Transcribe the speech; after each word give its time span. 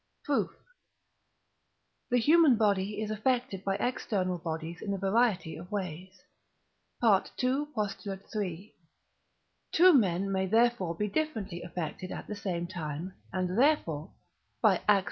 Proof. 0.23 0.49
The 2.09 2.17
human 2.17 2.55
body 2.55 3.03
is 3.03 3.11
affected 3.11 3.63
by 3.63 3.75
external 3.75 4.39
bodies 4.39 4.81
in 4.81 4.95
a 4.95 4.97
variety 4.97 5.55
of 5.55 5.71
ways 5.71 6.23
(II. 7.03 7.19
Post. 7.79 8.07
iii.). 8.35 8.75
Two 9.71 9.93
men 9.93 10.31
may 10.31 10.47
therefore 10.47 10.95
be 10.95 11.07
differently 11.07 11.61
affected 11.61 12.11
at 12.11 12.25
the 12.25 12.33
same 12.35 12.65
time, 12.65 13.13
and 13.31 13.59
therefore 13.59 14.11
(by 14.59 14.81
Ax. 14.87 14.99